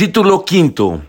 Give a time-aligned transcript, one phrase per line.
[0.00, 1.02] Título quinto.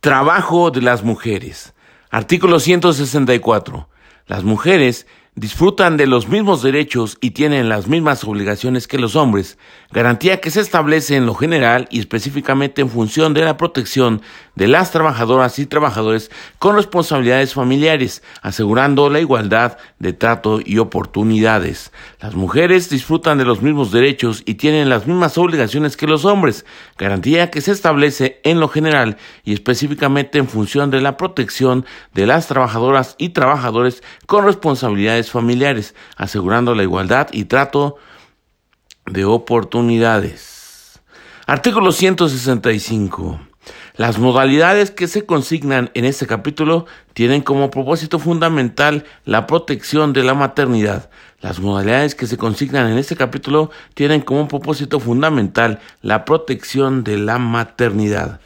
[0.00, 1.72] Trabajo de las mujeres.
[2.10, 3.88] Artículo 164.
[4.26, 9.56] Las mujeres disfrutan de los mismos derechos y tienen las mismas obligaciones que los hombres,
[9.92, 14.20] garantía que se establece en lo general y específicamente en función de la protección
[14.54, 21.92] de las trabajadoras y trabajadores con responsabilidades familiares, asegurando la igualdad de trato y oportunidades.
[22.20, 26.64] Las mujeres disfrutan de los mismos derechos y tienen las mismas obligaciones que los hombres,
[26.98, 32.26] garantía que se establece en lo general y específicamente en función de la protección de
[32.26, 37.96] las trabajadoras y trabajadores con responsabilidades familiares, asegurando la igualdad y trato
[39.06, 41.00] de oportunidades.
[41.46, 43.53] Artículo 165.
[43.96, 50.24] Las modalidades que se consignan en este capítulo tienen como propósito fundamental la protección de
[50.24, 51.10] la maternidad.
[51.40, 57.18] Las modalidades que se consignan en este capítulo tienen como propósito fundamental la protección de
[57.18, 58.40] la maternidad.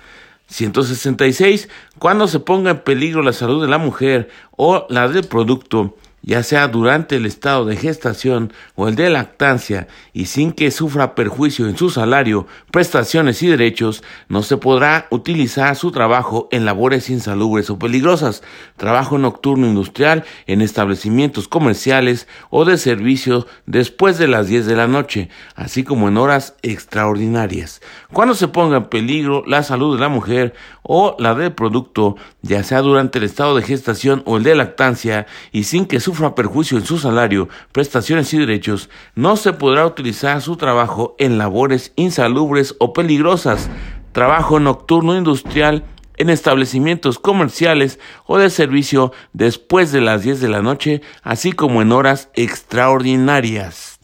[0.48, 1.69] 166.
[1.98, 5.96] Cuando se ponga en peligro la salud de la mujer o la del producto,
[6.28, 11.14] ya sea durante el estado de gestación o el de lactancia, y sin que sufra
[11.14, 17.08] perjuicio en su salario, prestaciones y derechos, no se podrá utilizar su trabajo en labores
[17.08, 18.42] insalubres o peligrosas,
[18.76, 24.86] trabajo nocturno industrial en establecimientos comerciales o de servicio después de las 10 de la
[24.86, 27.80] noche, así como en horas extraordinarias.
[28.12, 32.62] Cuando se ponga en peligro la salud de la mujer o la del producto, ya
[32.64, 36.78] sea durante el estado de gestación o el de lactancia, y sin que sufra perjuicio
[36.78, 42.74] en su salario, prestaciones y derechos, no se podrá utilizar su trabajo en labores insalubres
[42.78, 43.69] o peligrosas,
[44.12, 45.84] trabajo nocturno industrial
[46.16, 51.80] en establecimientos comerciales o de servicio después de las 10 de la noche, así como
[51.80, 53.97] en horas extraordinarias.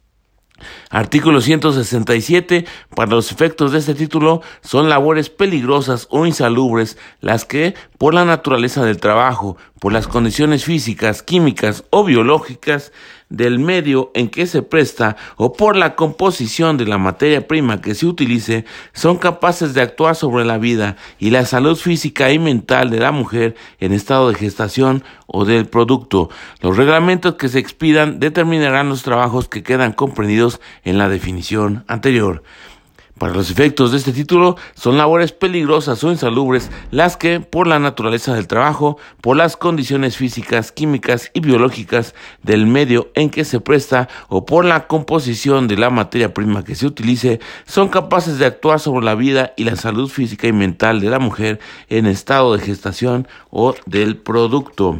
[0.90, 2.64] Artículo 167.
[2.94, 8.24] Para los efectos de este título son labores peligrosas o insalubres las que, por la
[8.24, 12.92] naturaleza del trabajo, por las condiciones físicas, químicas o biológicas
[13.36, 17.94] del medio en que se presta o por la composición de la materia prima que
[17.94, 22.90] se utilice, son capaces de actuar sobre la vida y la salud física y mental
[22.90, 26.30] de la mujer en estado de gestación o del producto.
[26.60, 32.42] Los reglamentos que se expidan determinarán los trabajos que quedan comprendidos en la definición anterior.
[33.18, 37.78] Para los efectos de este título, son labores peligrosas o insalubres las que, por la
[37.78, 43.60] naturaleza del trabajo, por las condiciones físicas, químicas y biológicas del medio en que se
[43.60, 48.46] presta o por la composición de la materia prima que se utilice, son capaces de
[48.46, 52.56] actuar sobre la vida y la salud física y mental de la mujer en estado
[52.56, 54.98] de gestación o del producto.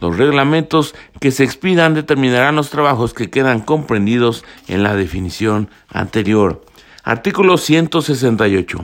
[0.00, 6.64] Los reglamentos que se expidan determinarán los trabajos que quedan comprendidos en la definición anterior.
[7.02, 8.78] Artículo 168.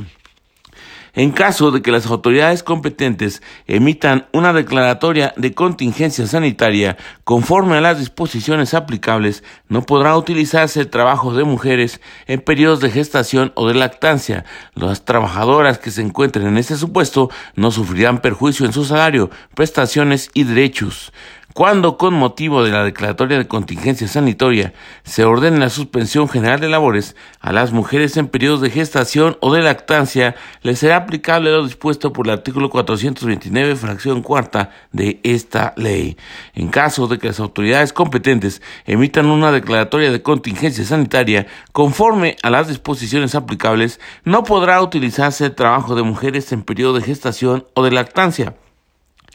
[1.13, 7.81] En caso de que las autoridades competentes emitan una declaratoria de contingencia sanitaria conforme a
[7.81, 13.67] las disposiciones aplicables, no podrá utilizarse el trabajo de mujeres en periodos de gestación o
[13.67, 14.45] de lactancia.
[14.75, 20.31] Las trabajadoras que se encuentren en este supuesto no sufrirán perjuicio en su salario, prestaciones
[20.35, 21.13] y derechos
[21.57, 24.75] cuando con motivo de la declaratoria de contingencia sanitaria
[25.05, 29.55] se ordene la suspensión general de labores a las mujeres en periodos de gestación o
[29.55, 35.73] de lactancia, les será aplicable lo dispuesto por el artículo 429, fracción cuarta de esta
[35.79, 36.19] ley.
[36.53, 42.51] En caso de que las autoridades competentes emitan una declaratoria de contingencia sanitaria conforme a
[42.51, 47.83] las disposiciones aplicables, no podrá utilizarse el trabajo de mujeres en periodo de gestación o
[47.83, 48.57] de lactancia.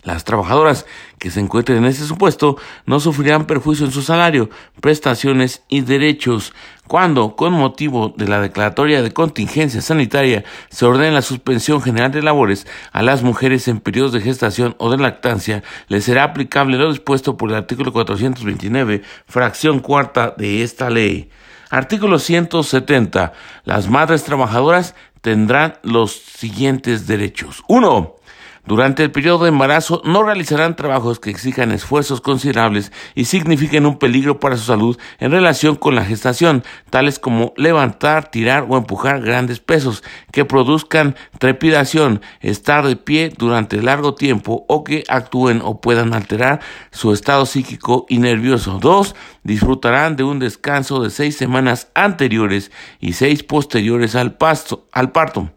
[0.04, 0.86] Las trabajadoras
[1.20, 6.54] que se encuentren en ese supuesto no sufrirán perjuicio en su salario, prestaciones y derechos
[6.88, 12.22] cuando, con motivo de la declaratoria de contingencia sanitaria, se ordene la suspensión general de
[12.22, 16.90] labores a las mujeres en periodos de gestación o de lactancia, les será aplicable lo
[16.90, 21.30] dispuesto por el artículo 429, fracción cuarta de esta ley.
[21.70, 23.32] Artículo 170.
[23.64, 27.64] Las madres trabajadoras tendrán los siguientes derechos.
[27.70, 28.21] 1
[28.66, 33.98] durante el periodo de embarazo no realizarán trabajos que exijan esfuerzos considerables y signifiquen un
[33.98, 39.22] peligro para su salud en relación con la gestación, tales como levantar, tirar o empujar
[39.22, 45.82] grandes pesos que produzcan trepidación, estar de pie durante largo tiempo o que actúen o
[45.82, 46.60] puedan alterar
[46.92, 48.78] su estado psíquico y nervioso.
[48.80, 55.12] Dos, disfrutarán de un descanso de seis semanas anteriores y seis posteriores al, pasto, al
[55.12, 55.50] parto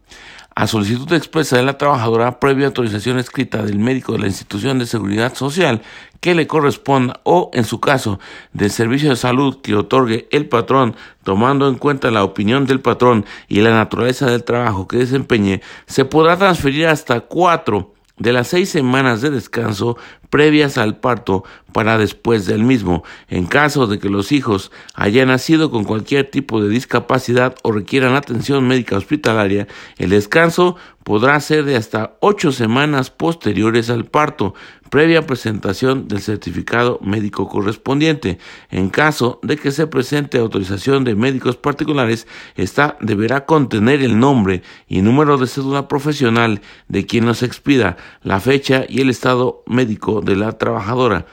[0.55, 4.87] a solicitud expresa de la trabajadora previa autorización escrita del médico de la institución de
[4.87, 5.83] seguridad social
[6.21, 8.21] que le corresponda o, en su caso,
[8.53, 13.27] del servicio de salud que otorgue el patrón, tomando en cuenta la opinión del patrón
[13.49, 18.69] y la naturaleza del trabajo que desempeñe, se podrá transferir hasta cuatro de las seis
[18.69, 19.97] semanas de descanso
[20.31, 25.71] previas al parto para después del mismo, en caso de que los hijos hayan nacido
[25.71, 29.67] con cualquier tipo de discapacidad o requieran atención médica hospitalaria,
[29.99, 34.55] el descanso podrá ser de hasta ocho semanas posteriores al parto,
[34.95, 38.39] previa presentación del certificado médico correspondiente.
[38.71, 44.63] En caso de que se presente autorización de médicos particulares, esta deberá contener el nombre
[44.87, 50.21] y número de cédula profesional de quien nos expida, la fecha y el estado médico
[50.21, 51.27] de la trabajadora.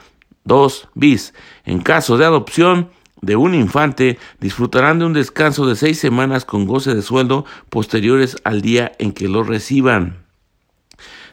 [0.45, 0.87] 2.
[0.95, 1.35] Bis.
[1.63, 2.89] En caso de adopción,
[3.21, 8.37] de un infante disfrutarán de un descanso de seis semanas con goce de sueldo posteriores
[8.43, 10.30] al día en que lo reciban.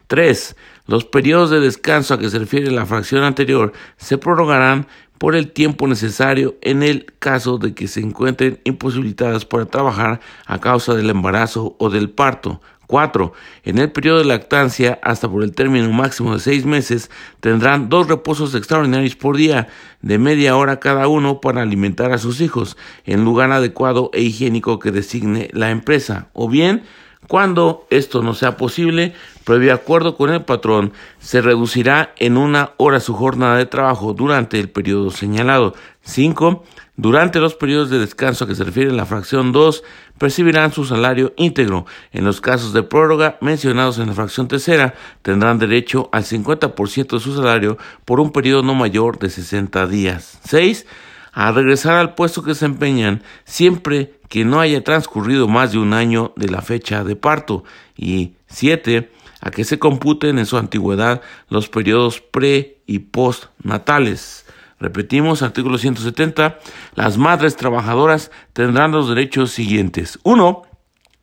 [0.09, 0.57] 3.
[0.87, 4.89] Los periodos de descanso a que se refiere la fracción anterior se prorrogarán
[5.19, 10.59] por el tiempo necesario en el caso de que se encuentren imposibilitadas para trabajar a
[10.61, 12.61] causa del embarazo o del parto.
[12.87, 13.35] 4.
[13.65, 17.11] En el periodo de lactancia, hasta por el término máximo de seis meses,
[17.41, 19.69] tendrán dos reposos extraordinarios por día,
[20.01, 24.79] de media hora cada uno, para alimentar a sus hijos, en lugar adecuado e higiénico
[24.79, 26.29] que designe la empresa.
[26.33, 26.83] O bien,
[27.27, 29.13] cuando esto no sea posible,
[29.49, 34.61] previo acuerdo con el patrón, se reducirá en una hora su jornada de trabajo durante
[34.61, 35.75] el periodo señalado.
[36.03, 36.65] 5.
[36.97, 39.83] Durante los periodos de descanso a que se refiere la fracción 2,
[40.19, 41.87] percibirán su salario íntegro.
[42.13, 44.93] En los casos de prórroga mencionados en la fracción tercera,
[45.23, 50.41] tendrán derecho al 50% de su salario por un periodo no mayor de 60 días.
[50.45, 50.85] 6
[51.33, 55.95] a regresar al puesto que se empeñan siempre que no haya transcurrido más de un
[55.95, 57.65] año de la fecha de parto
[57.97, 64.47] y siete a que se computen en su antigüedad los periodos pre y postnatales.
[64.81, 66.59] Repetimos, artículo 170,
[66.95, 70.21] las madres trabajadoras tendrán los derechos siguientes.
[70.23, 70.63] Uno,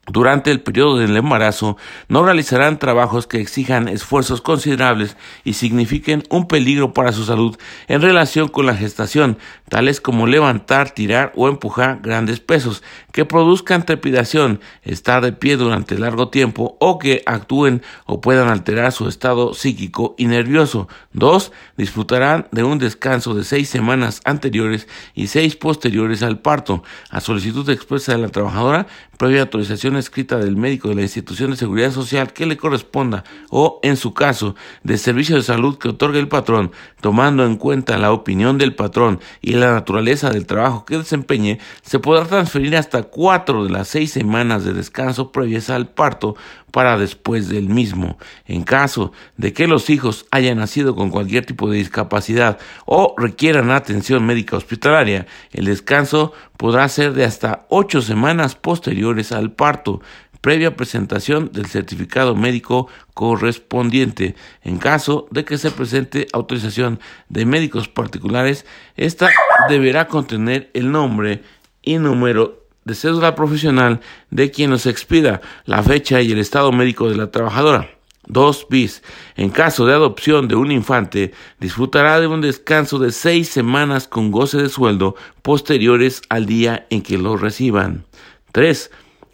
[0.08, 1.78] durante el periodo del embarazo
[2.10, 7.58] no realizarán trabajos que exijan esfuerzos considerables y signifiquen un peligro para su salud
[7.88, 13.86] en relación con la gestación, tales como levantar, tirar o empujar grandes pesos, que produzcan
[13.86, 19.56] trepidación, estar de pie durante largo tiempo o que actúen o puedan alterar su estado
[19.56, 20.88] psíquico y nervioso.
[21.14, 21.52] 2.
[21.78, 27.68] Disfrutarán de un descanso de seis semanas anteriores y seis posteriores al parto, a solicitud
[27.70, 32.34] expresa de la trabajadora, previa autorización escrita del médico de la institución de seguridad social
[32.34, 36.72] que le corresponda o, en su caso, de servicio de salud que otorgue el patrón,
[37.02, 42.00] tomando en cuenta la opinión del patrón y la naturaleza del trabajo que desempeñe, se
[42.00, 46.36] podrá transferir hasta cuatro de las seis semanas de descanso previas al parto
[46.76, 48.18] para después del mismo.
[48.46, 53.72] En caso de que los hijos hayan nacido con cualquier tipo de discapacidad o requieran
[53.72, 60.02] atención médica hospitalaria, el descanso podrá ser de hasta ocho semanas posteriores al parto,
[60.42, 64.36] previa presentación del certificado médico correspondiente.
[64.62, 67.00] En caso de que se presente autorización
[67.30, 68.66] de médicos particulares,
[68.98, 69.30] esta
[69.70, 71.42] deberá contener el nombre
[71.82, 74.00] y número de cédula profesional
[74.30, 77.90] de quien nos expida la fecha y el estado médico de la trabajadora.
[78.28, 79.04] 2 bis.
[79.36, 84.32] En caso de adopción de un infante, disfrutará de un descanso de seis semanas con
[84.32, 88.06] goce de sueldo posteriores al día en que lo reciban.
[88.52, 88.90] 3.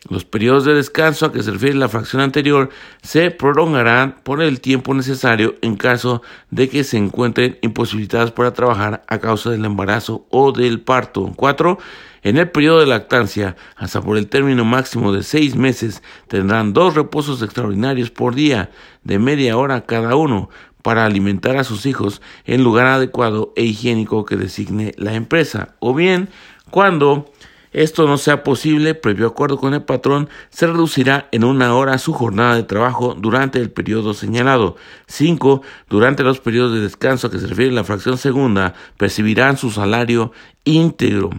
[0.09, 2.69] Los periodos de descanso a que se refiere la fracción anterior
[3.03, 9.03] se prolongarán por el tiempo necesario en caso de que se encuentren imposibilitadas para trabajar
[9.07, 11.31] a causa del embarazo o del parto.
[11.35, 11.77] 4.
[12.23, 16.95] En el periodo de lactancia, hasta por el término máximo de seis meses, tendrán dos
[16.95, 18.71] reposos extraordinarios por día,
[19.03, 20.49] de media hora cada uno,
[20.81, 25.75] para alimentar a sus hijos en lugar adecuado e higiénico que designe la empresa.
[25.79, 26.29] O bien,
[26.71, 27.31] cuando
[27.71, 32.11] esto no sea posible, previo acuerdo con el patrón, se reducirá en una hora su
[32.11, 34.75] jornada de trabajo durante el periodo señalado.
[35.07, 35.61] 5.
[35.89, 40.33] Durante los periodos de descanso a que se refiere la fracción segunda, percibirán su salario
[40.65, 41.29] íntegro.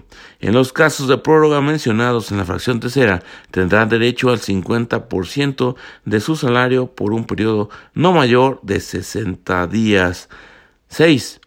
[0.40, 6.20] En los casos de prórroga mencionados en la fracción tercera, tendrán derecho al 50% de
[6.20, 10.30] su salario por un periodo no mayor de 60 días.
[10.88, 11.41] 6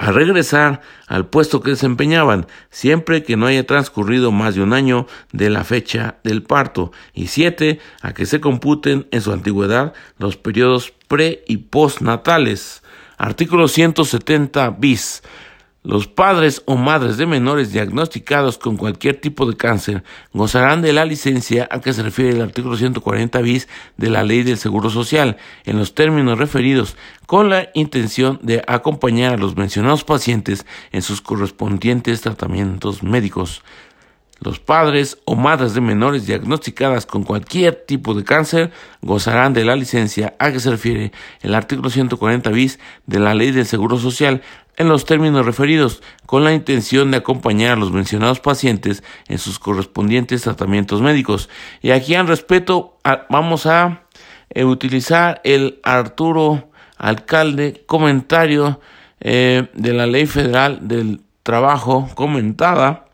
[0.00, 5.06] a regresar al puesto que desempeñaban, siempre que no haya transcurrido más de un año
[5.30, 10.38] de la fecha del parto, y siete, a que se computen en su antigüedad los
[10.38, 12.82] periodos pre y postnatales.
[13.18, 15.22] Artículo 170 bis.
[15.82, 21.06] Los padres o madres de menores diagnosticados con cualquier tipo de cáncer gozarán de la
[21.06, 25.38] licencia a que se refiere el artículo 140 bis de la Ley del Seguro Social
[25.64, 31.22] en los términos referidos con la intención de acompañar a los mencionados pacientes en sus
[31.22, 33.62] correspondientes tratamientos médicos.
[34.38, 38.70] Los padres o madres de menores diagnosticadas con cualquier tipo de cáncer
[39.02, 43.50] gozarán de la licencia a que se refiere el artículo 140 bis de la Ley
[43.50, 44.40] del Seguro Social
[44.80, 49.58] en los términos referidos, con la intención de acompañar a los mencionados pacientes en sus
[49.58, 51.50] correspondientes tratamientos médicos.
[51.82, 52.96] Y aquí al respeto
[53.28, 54.04] vamos a
[54.48, 58.80] eh, utilizar el Arturo Alcalde comentario
[59.20, 63.04] eh, de la Ley Federal del Trabajo comentada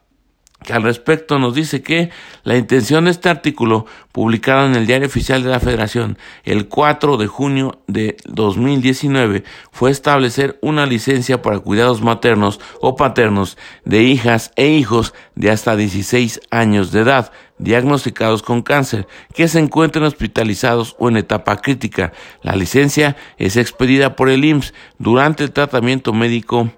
[0.73, 2.11] al respecto nos dice que
[2.45, 7.17] la intención de este artículo, publicado en el Diario Oficial de la Federación el 4
[7.17, 14.53] de junio de 2019, fue establecer una licencia para cuidados maternos o paternos de hijas
[14.57, 20.95] e hijos de hasta 16 años de edad diagnosticados con cáncer que se encuentren hospitalizados
[20.99, 22.13] o en etapa crítica.
[22.43, 26.71] La licencia es expedida por el IMSS durante el tratamiento médico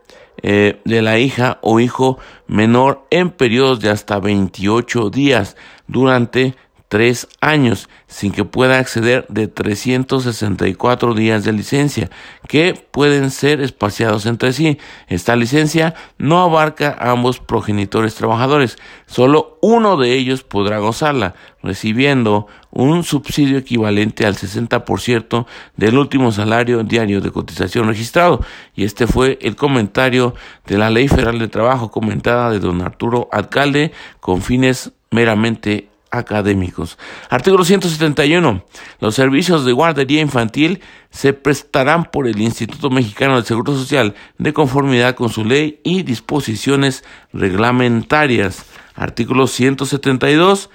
[0.42, 6.54] eh, de la hija o hijo menor en periodos de hasta 28 días durante
[6.88, 12.10] tres años sin que pueda acceder de 364 días de licencia
[12.48, 14.78] que pueden ser espaciados entre sí.
[15.06, 22.46] Esta licencia no abarca a ambos progenitores trabajadores, solo uno de ellos podrá gozarla, recibiendo
[22.70, 28.40] un subsidio equivalente al 60% del último salario diario de cotización registrado.
[28.74, 30.34] Y este fue el comentario
[30.66, 36.98] de la Ley Federal de Trabajo comentada de don Arturo Alcalde con fines meramente académicos.
[37.30, 38.64] Artículo 171.
[39.00, 44.52] Los servicios de guardería infantil se prestarán por el Instituto Mexicano del Seguro Social de
[44.52, 48.64] conformidad con su ley y disposiciones reglamentarias.
[48.94, 50.70] Artículo 172.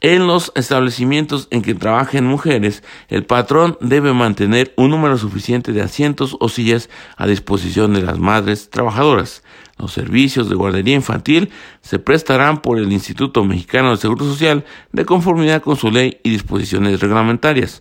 [0.00, 5.82] En los establecimientos en que trabajen mujeres, el patrón debe mantener un número suficiente de
[5.82, 9.42] asientos o sillas a disposición de las madres trabajadoras.
[9.78, 11.50] Los servicios de guardería infantil
[11.82, 16.30] se prestarán por el Instituto Mexicano del Seguro Social de conformidad con su ley y
[16.30, 17.80] disposiciones reglamentarias.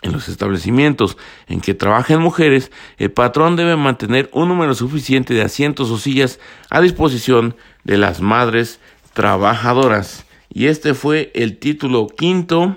[0.00, 1.16] En los establecimientos
[1.46, 6.40] en que trabajen mujeres, el patrón debe mantener un número suficiente de asientos o sillas
[6.70, 7.54] a disposición
[7.84, 8.80] de las madres
[9.12, 10.24] trabajadoras.
[10.52, 12.76] Y este fue el título quinto,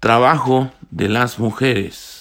[0.00, 2.15] Trabajo de las Mujeres.